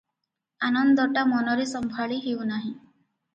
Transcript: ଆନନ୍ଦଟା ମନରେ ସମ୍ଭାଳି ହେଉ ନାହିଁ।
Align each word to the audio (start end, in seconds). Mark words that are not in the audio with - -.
ଆନନ୍ଦଟା 0.69 1.25
ମନରେ 1.33 1.67
ସମ୍ଭାଳି 1.73 2.19
ହେଉ 2.25 2.49
ନାହିଁ। 2.55 2.73